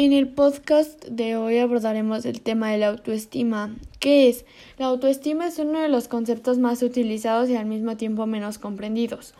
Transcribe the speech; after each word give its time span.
En 0.00 0.12
el 0.12 0.28
podcast 0.28 1.06
de 1.06 1.36
hoy 1.36 1.58
abordaremos 1.58 2.24
el 2.24 2.40
tema 2.40 2.70
de 2.70 2.78
la 2.78 2.86
autoestima. 2.86 3.74
¿Qué 3.98 4.28
es? 4.28 4.44
La 4.78 4.86
autoestima 4.86 5.48
es 5.48 5.58
uno 5.58 5.80
de 5.80 5.88
los 5.88 6.06
conceptos 6.06 6.56
más 6.58 6.84
utilizados 6.84 7.50
y 7.50 7.56
al 7.56 7.66
mismo 7.66 7.96
tiempo 7.96 8.24
menos 8.24 8.58
comprendidos. 8.58 9.34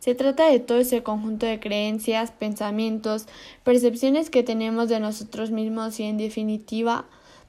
Se 0.00 0.14
trata 0.14 0.50
de 0.50 0.60
todo 0.60 0.76
ese 0.76 1.02
conjunto 1.02 1.46
de 1.46 1.60
creencias, 1.60 2.30
pensamientos, 2.30 3.24
percepciones 3.64 4.28
que 4.28 4.42
tenemos 4.42 4.90
de 4.90 5.00
nosotros 5.00 5.50
mismos 5.50 5.98
y 5.98 6.02
en 6.02 6.18
definitiva 6.18 7.06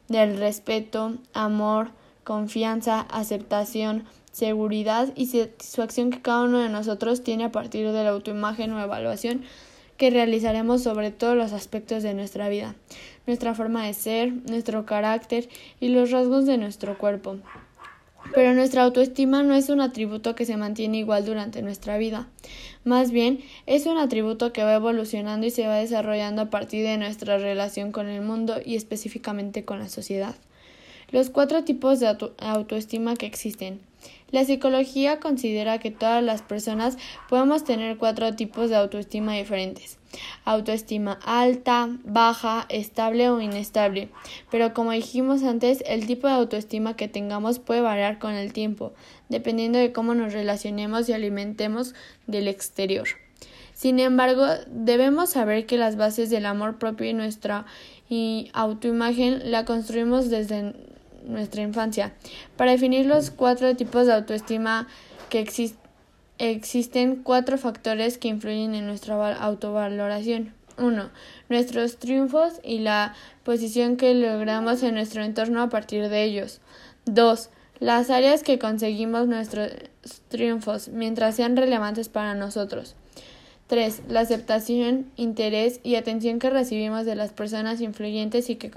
del 0.07 0.37
respeto, 0.37 1.17
amor, 1.33 1.89
confianza, 2.23 3.01
aceptación, 3.01 4.05
seguridad 4.31 5.11
y 5.17 5.25
satisfacción 5.25 6.11
que 6.11 6.21
cada 6.21 6.45
uno 6.45 6.59
de 6.59 6.69
nosotros 6.69 7.25
tiene 7.25 7.43
a 7.43 7.51
partir 7.51 7.91
de 7.91 8.03
la 8.05 8.11
autoimagen 8.11 8.71
o 8.71 8.81
evaluación 8.81 9.43
que 9.97 10.09
realizaremos 10.09 10.83
sobre 10.83 11.11
todos 11.11 11.35
los 11.35 11.53
aspectos 11.53 12.03
de 12.03 12.13
nuestra 12.13 12.49
vida, 12.49 12.75
nuestra 13.27 13.53
forma 13.53 13.85
de 13.85 13.93
ser, 13.93 14.33
nuestro 14.49 14.85
carácter 14.85 15.49
y 15.79 15.89
los 15.89 16.11
rasgos 16.11 16.45
de 16.45 16.57
nuestro 16.57 16.97
cuerpo. 16.97 17.37
Pero 18.33 18.53
nuestra 18.53 18.83
autoestima 18.83 19.43
no 19.43 19.53
es 19.53 19.69
un 19.69 19.81
atributo 19.81 20.33
que 20.33 20.45
se 20.45 20.57
mantiene 20.57 20.99
igual 20.99 21.25
durante 21.25 21.61
nuestra 21.61 21.97
vida. 21.97 22.27
Más 22.83 23.11
bien, 23.11 23.41
es 23.65 23.85
un 23.85 23.97
atributo 23.97 24.53
que 24.53 24.63
va 24.63 24.73
evolucionando 24.73 25.45
y 25.45 25.51
se 25.51 25.67
va 25.67 25.75
desarrollando 25.75 26.43
a 26.43 26.49
partir 26.49 26.85
de 26.85 26.97
nuestra 26.97 27.37
relación 27.37 27.91
con 27.91 28.07
el 28.07 28.21
mundo 28.21 28.55
y 28.63 28.75
específicamente 28.75 29.65
con 29.65 29.79
la 29.79 29.89
sociedad. 29.89 30.35
Los 31.11 31.29
cuatro 31.29 31.63
tipos 31.63 31.99
de 31.99 32.15
autoestima 32.39 33.15
que 33.15 33.25
existen. 33.25 33.81
La 34.31 34.45
psicología 34.45 35.19
considera 35.19 35.77
que 35.77 35.91
todas 35.91 36.23
las 36.23 36.41
personas 36.41 36.97
podemos 37.29 37.63
tener 37.63 37.97
cuatro 37.97 38.35
tipos 38.35 38.69
de 38.69 38.75
autoestima 38.75 39.33
diferentes. 39.33 39.99
Autoestima 40.43 41.19
alta, 41.23 41.89
baja, 42.03 42.65
estable 42.69 43.29
o 43.29 43.41
inestable. 43.41 44.09
Pero 44.49 44.73
como 44.73 44.91
dijimos 44.91 45.43
antes, 45.43 45.83
el 45.85 46.07
tipo 46.07 46.27
de 46.27 46.33
autoestima 46.33 46.95
que 46.95 47.07
tengamos 47.07 47.59
puede 47.59 47.81
variar 47.81 48.17
con 48.17 48.33
el 48.33 48.53
tiempo, 48.53 48.93
dependiendo 49.29 49.77
de 49.77 49.91
cómo 49.91 50.15
nos 50.15 50.33
relacionemos 50.33 51.07
y 51.09 51.13
alimentemos 51.13 51.93
del 52.25 52.47
exterior. 52.47 53.07
Sin 53.73 53.99
embargo, 53.99 54.45
debemos 54.67 55.31
saber 55.31 55.65
que 55.65 55.77
las 55.77 55.95
bases 55.95 56.29
del 56.29 56.45
amor 56.45 56.77
propio 56.79 57.07
y 57.07 57.13
nuestra 57.13 57.65
autoimagen 58.53 59.51
la 59.51 59.65
construimos 59.65 60.29
desde 60.29 60.73
nuestra 61.25 61.61
infancia. 61.61 62.13
Para 62.57 62.71
definir 62.71 63.05
los 63.05 63.31
cuatro 63.31 63.75
tipos 63.75 64.07
de 64.07 64.13
autoestima 64.13 64.87
que 65.29 65.39
existen, 65.39 65.83
existen 66.37 67.23
cuatro 67.23 67.57
factores 67.57 68.17
que 68.17 68.27
influyen 68.27 68.75
en 68.75 68.87
nuestra 68.87 69.35
autovaloración. 69.35 70.53
1. 70.77 71.09
Nuestros 71.49 71.97
triunfos 71.97 72.53
y 72.63 72.79
la 72.79 73.13
posición 73.43 73.95
que 73.95 74.15
logramos 74.15 74.81
en 74.83 74.95
nuestro 74.95 75.23
entorno 75.23 75.61
a 75.61 75.69
partir 75.69 76.09
de 76.09 76.23
ellos. 76.23 76.61
2. 77.05 77.49
Las 77.79 78.09
áreas 78.09 78.43
que 78.43 78.59
conseguimos 78.59 79.27
nuestros 79.27 79.71
triunfos 80.29 80.89
mientras 80.89 81.35
sean 81.35 81.55
relevantes 81.55 82.09
para 82.09 82.33
nosotros. 82.33 82.95
3. 83.67 84.03
La 84.07 84.21
aceptación, 84.21 85.11
interés 85.15 85.79
y 85.83 85.95
atención 85.95 86.39
que 86.39 86.49
recibimos 86.49 87.05
de 87.05 87.15
las 87.15 87.31
personas 87.31 87.81
influyentes 87.81 88.49
y 88.49 88.55
que 88.55 88.71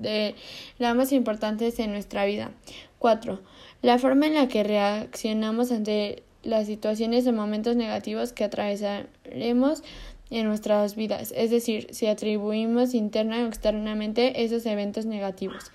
de 0.00 0.34
las 0.78 0.94
más 0.94 1.12
importantes 1.12 1.78
en 1.78 1.92
nuestra 1.92 2.24
vida. 2.24 2.50
4. 2.98 3.40
La 3.82 3.98
forma 3.98 4.26
en 4.26 4.34
la 4.34 4.48
que 4.48 4.62
reaccionamos 4.62 5.72
ante 5.72 6.22
las 6.42 6.66
situaciones 6.66 7.26
o 7.26 7.32
momentos 7.32 7.76
negativos 7.76 8.32
que 8.32 8.44
atravesaremos 8.44 9.82
en 10.30 10.46
nuestras 10.46 10.96
vidas, 10.96 11.32
es 11.36 11.50
decir, 11.50 11.88
si 11.90 12.06
atribuimos 12.06 12.94
interna 12.94 13.44
o 13.44 13.48
externamente 13.48 14.44
esos 14.44 14.64
eventos 14.66 15.04
negativos. 15.04 15.70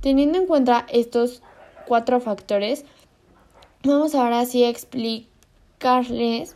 Teniendo 0.00 0.38
en 0.38 0.46
cuenta 0.46 0.86
estos 0.92 1.42
cuatro 1.86 2.20
factores, 2.20 2.84
vamos 3.82 4.14
ahora 4.14 4.44
sí 4.44 4.64
a 4.64 4.68
explicarles 4.68 6.54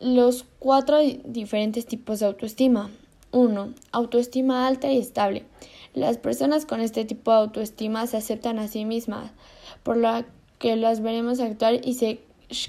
los 0.00 0.44
cuatro 0.58 0.98
diferentes 1.24 1.86
tipos 1.86 2.20
de 2.20 2.26
autoestima. 2.26 2.90
1. 3.30 3.74
Autoestima 3.92 4.66
alta 4.66 4.90
y 4.90 4.98
estable. 4.98 5.44
Las 5.96 6.18
personas 6.18 6.66
con 6.66 6.82
este 6.82 7.06
tipo 7.06 7.30
de 7.30 7.38
autoestima 7.38 8.06
se 8.06 8.18
aceptan 8.18 8.58
a 8.58 8.68
sí 8.68 8.84
mismas, 8.84 9.30
por 9.82 9.96
lo 9.96 10.26
que 10.58 10.76
las 10.76 11.00
veremos 11.00 11.40
actuar 11.40 11.80
y 11.82 11.94
se 11.94 12.20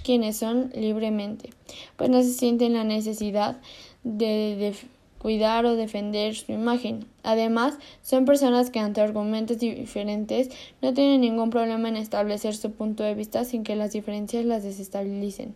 quienes 0.02 0.38
son 0.38 0.72
libremente, 0.74 1.50
pues 1.98 2.10
no 2.10 2.24
se 2.24 2.32
sienten 2.32 2.74
la 2.74 2.86
necesidad 2.86 3.58
de, 4.06 4.74
cuidar 5.18 5.66
o 5.66 5.76
defender 5.76 6.36
su 6.36 6.54
imagen. 6.54 7.06
Además, 7.22 7.74
son 8.02 8.24
personas 8.24 8.70
que 8.70 8.80
ante 8.80 9.02
argumentos 9.02 9.60
diferentes 9.60 10.50
no 10.82 10.94
tienen 10.94 11.20
ningún 11.20 11.50
problema 11.50 11.90
en 11.90 11.98
establecer 11.98 12.56
su 12.56 12.72
punto 12.72 13.04
de 13.04 13.14
vista 13.14 13.44
sin 13.44 13.66
que 13.66 13.76
las 13.76 13.92
diferencias 13.92 14.46
las 14.46 14.64
desestabilicen. 14.64 15.54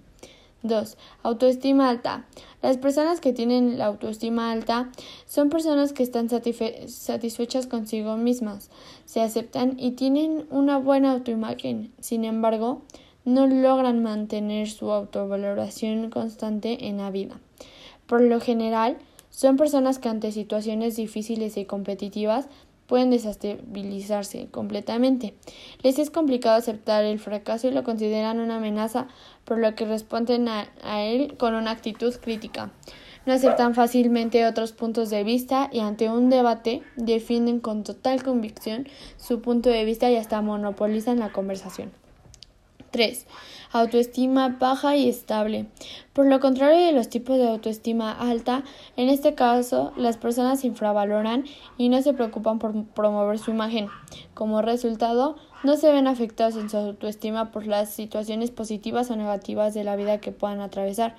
2. 0.64 0.98
Autoestima 1.24 1.90
alta. 1.90 2.26
Las 2.62 2.78
personas 2.78 3.20
que 3.20 3.34
tienen 3.34 3.78
la 3.78 3.88
autoestima 3.88 4.52
alta 4.52 4.92
son 5.26 5.50
personas 5.50 5.94
que 5.94 6.04
están 6.04 6.30
satisfechas 6.30 7.68
consigo 7.68 8.18
mismas, 8.18 8.70
se 9.06 9.22
aceptan 9.22 9.80
y 9.80 9.92
tienen 9.92 10.46
una 10.50 10.78
buena 10.78 11.12
autoimagen. 11.14 11.92
Sin 12.00 12.26
embargo, 12.26 12.84
no 13.26 13.48
logran 13.48 14.04
mantener 14.04 14.70
su 14.70 14.92
autovaloración 14.92 16.10
constante 16.10 16.88
en 16.88 16.98
la 16.98 17.12
vida. 17.12 17.40
Por 18.08 18.22
lo 18.22 18.40
general, 18.40 18.98
son 19.30 19.58
personas 19.58 20.00
que 20.00 20.10
ante 20.10 20.32
situaciones 20.32 20.96
difíciles 20.96 21.56
y 21.58 21.66
competitivas 21.66 22.48
pueden 22.92 23.10
desestabilizarse 23.10 24.50
completamente. 24.52 25.34
Les 25.82 25.98
es 25.98 26.10
complicado 26.10 26.58
aceptar 26.58 27.06
el 27.06 27.20
fracaso 27.20 27.70
y 27.70 27.72
lo 27.72 27.86
consideran 27.86 28.42
una 28.42 28.58
amenaza, 28.58 29.08
por 29.46 29.60
lo 29.60 29.76
que 29.76 29.86
responden 29.86 30.50
a, 30.50 30.68
él 31.02 31.38
con 31.38 31.54
una 31.54 31.72
actitud 31.72 32.14
crítica. 32.22 32.70
No 33.26 33.32
aceptan 33.32 33.76
fácilmente 33.76 34.46
otros 34.46 34.74
puntos 34.74 35.10
de 35.10 35.24
vista 35.24 35.70
y 35.72 35.80
ante 35.80 36.10
un 36.10 36.30
debate 36.30 36.84
defienden 36.98 37.62
con 37.62 37.86
total 37.86 38.24
convicción 38.24 38.90
su 39.16 39.40
punto 39.40 39.70
de 39.70 39.86
vista 39.86 40.12
y 40.12 40.18
hasta 40.18 40.42
monopolizan 40.42 41.18
la 41.18 41.32
conversación. 41.32 41.94
3. 42.92 43.26
Autoestima 43.72 44.50
baja 44.60 44.98
y 44.98 45.08
estable. 45.08 45.66
Por 46.14 46.28
lo 46.28 46.42
contrario 46.42 46.86
de 46.86 46.92
los 46.92 47.10
tipos 47.10 47.38
de 47.38 47.48
autoestima 47.48 48.12
alta, 48.12 48.64
en 48.98 49.08
este 49.10 49.34
caso 49.34 49.94
las 49.96 50.18
personas 50.18 50.66
infravaloran 50.66 51.46
y 51.78 51.90
no 51.90 52.02
se 52.02 52.14
preocupan 52.14 52.60
por 52.60 52.86
promover 52.88 53.40
su 53.40 53.52
imagen. 53.52 53.88
Como 54.34 54.62
resultado, 54.62 55.38
no 55.64 55.78
se 55.78 55.92
ven 55.92 56.08
afectados 56.08 56.58
en 56.58 56.70
su 56.70 56.78
autoestima 56.78 57.52
por 57.52 57.66
las 57.66 57.90
situaciones 57.92 58.52
positivas 58.52 59.10
o 59.10 59.16
negativas 59.16 59.74
de 59.74 59.86
la 59.86 59.96
vida 59.96 60.20
que 60.20 60.34
puedan 60.34 60.60
atravesar. 60.60 61.16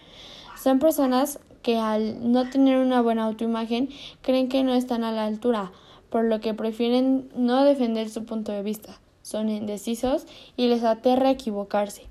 Son 0.63 0.79
personas 0.79 1.41
que 1.63 1.79
al 1.79 2.33
no 2.33 2.51
tener 2.51 2.79
una 2.79 3.01
buena 3.01 3.25
autoimagen 3.25 3.89
creen 4.21 4.49
que 4.49 4.63
no 4.63 4.75
están 4.75 5.05
a 5.05 5.13
la 5.13 5.25
altura, 5.25 5.73
por 6.11 6.25
lo 6.25 6.41
que 6.41 6.53
prefieren 6.53 7.31
no 7.35 7.65
defender 7.65 8.11
su 8.11 8.25
punto 8.25 8.53
de 8.53 8.63
vista 8.63 9.01
son 9.33 9.49
indecisos 9.49 10.27
y 10.57 10.69
les 10.69 10.85
aterra 10.85 11.31
equivocarse. 11.31 12.07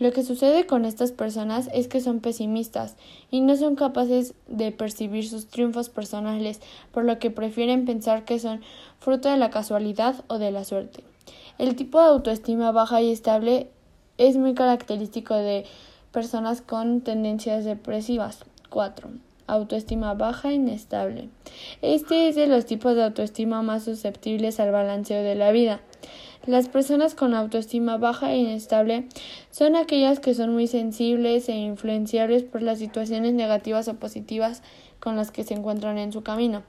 Lo 0.00 0.12
que 0.12 0.24
sucede 0.24 0.64
con 0.64 0.86
estas 0.86 1.12
personas 1.12 1.68
es 1.74 1.86
que 1.86 2.00
son 2.00 2.20
pesimistas 2.20 2.96
y 3.30 3.42
no 3.42 3.54
son 3.54 3.76
capaces 3.76 4.32
de 4.48 4.72
percibir 4.72 5.28
sus 5.28 5.46
triunfos 5.46 5.90
personales, 5.90 6.60
por 6.90 7.04
lo 7.04 7.18
que 7.18 7.30
prefieren 7.30 7.84
pensar 7.84 8.24
que 8.24 8.38
son 8.38 8.62
fruto 8.98 9.28
de 9.28 9.36
la 9.36 9.50
casualidad 9.50 10.24
o 10.28 10.38
de 10.38 10.52
la 10.52 10.64
suerte. 10.64 11.04
El 11.58 11.76
tipo 11.76 12.00
de 12.00 12.06
autoestima 12.06 12.72
baja 12.72 13.02
y 13.02 13.12
estable 13.12 13.68
es 14.16 14.38
muy 14.38 14.54
característico 14.54 15.34
de 15.34 15.66
personas 16.12 16.62
con 16.62 17.02
tendencias 17.02 17.66
depresivas. 17.66 18.46
4. 18.70 19.10
Autoestima 19.46 20.14
baja 20.14 20.50
e 20.50 20.54
inestable. 20.54 21.28
Este 21.82 22.28
es 22.30 22.36
de 22.36 22.46
los 22.46 22.64
tipos 22.64 22.94
de 22.94 23.04
autoestima 23.04 23.60
más 23.60 23.84
susceptibles 23.84 24.60
al 24.60 24.72
balanceo 24.72 25.22
de 25.22 25.34
la 25.34 25.52
vida. 25.52 25.80
Las 26.46 26.68
personas 26.68 27.14
con 27.14 27.34
autoestima 27.34 27.98
baja 27.98 28.32
e 28.32 28.38
inestable 28.38 29.06
son 29.50 29.76
aquellas 29.76 30.20
que 30.20 30.34
son 30.34 30.54
muy 30.54 30.66
sensibles 30.66 31.50
e 31.50 31.52
influenciables 31.52 32.44
por 32.44 32.62
las 32.62 32.78
situaciones 32.78 33.34
negativas 33.34 33.88
o 33.88 33.94
positivas 33.94 34.62
con 35.00 35.16
las 35.16 35.30
que 35.30 35.44
se 35.44 35.52
encuentran 35.52 35.98
en 35.98 36.12
su 36.12 36.22
camino. 36.22 36.62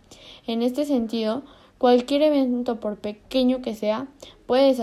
En 0.45 0.61
este 0.61 0.83
sentido, 0.83 1.43
cualquier 1.81 2.21
evento, 2.21 2.79
por 2.79 2.97
pequeño 2.97 3.63
que 3.63 3.73
sea, 3.73 4.05
puede 4.45 4.75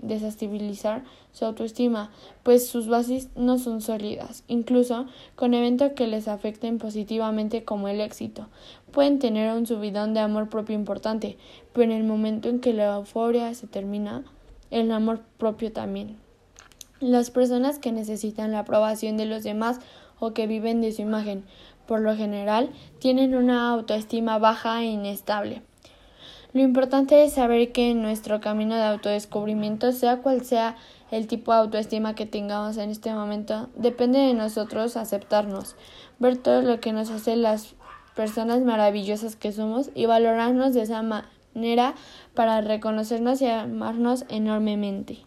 desestabilizar 0.00 1.04
su 1.30 1.44
autoestima, 1.44 2.10
pues 2.42 2.66
sus 2.66 2.88
bases 2.88 3.28
no 3.36 3.58
son 3.58 3.82
sólidas. 3.82 4.44
Incluso 4.48 5.04
con 5.36 5.52
eventos 5.52 5.92
que 5.92 6.06
les 6.06 6.26
afecten 6.26 6.78
positivamente 6.78 7.64
como 7.64 7.88
el 7.88 8.00
éxito, 8.00 8.48
pueden 8.92 9.18
tener 9.18 9.52
un 9.52 9.66
subidón 9.66 10.14
de 10.14 10.20
amor 10.20 10.48
propio 10.48 10.74
importante, 10.74 11.36
pero 11.74 11.84
en 11.84 11.92
el 11.92 12.04
momento 12.04 12.48
en 12.48 12.60
que 12.60 12.72
la 12.72 12.96
euforia 12.96 13.52
se 13.52 13.66
termina, 13.66 14.24
el 14.70 14.90
amor 14.90 15.20
propio 15.36 15.70
también. 15.70 16.16
Las 16.98 17.30
personas 17.30 17.78
que 17.78 17.92
necesitan 17.92 18.52
la 18.52 18.60
aprobación 18.60 19.18
de 19.18 19.26
los 19.26 19.42
demás 19.42 19.80
o 20.18 20.32
que 20.32 20.46
viven 20.46 20.80
de 20.80 20.92
su 20.92 21.02
imagen 21.02 21.44
por 21.86 22.00
lo 22.00 22.16
general, 22.16 22.70
tienen 23.00 23.34
una 23.34 23.70
autoestima 23.70 24.38
baja 24.38 24.82
e 24.82 24.86
inestable. 24.86 25.67
Lo 26.58 26.64
importante 26.64 27.22
es 27.22 27.34
saber 27.34 27.70
que 27.70 27.92
en 27.92 28.02
nuestro 28.02 28.40
camino 28.40 28.74
de 28.74 28.82
autodescubrimiento, 28.82 29.92
sea 29.92 30.16
cual 30.16 30.44
sea 30.44 30.74
el 31.12 31.28
tipo 31.28 31.52
de 31.52 31.58
autoestima 31.58 32.16
que 32.16 32.26
tengamos 32.26 32.78
en 32.78 32.90
este 32.90 33.14
momento, 33.14 33.68
depende 33.76 34.18
de 34.18 34.34
nosotros 34.34 34.96
aceptarnos, 34.96 35.76
ver 36.18 36.36
todo 36.36 36.62
lo 36.62 36.80
que 36.80 36.92
nos 36.92 37.10
hace 37.10 37.36
las 37.36 37.76
personas 38.16 38.60
maravillosas 38.62 39.36
que 39.36 39.52
somos 39.52 39.92
y 39.94 40.06
valorarnos 40.06 40.74
de 40.74 40.82
esa 40.82 41.00
manera 41.00 41.94
para 42.34 42.60
reconocernos 42.60 43.40
y 43.40 43.46
amarnos 43.46 44.24
enormemente. 44.28 45.18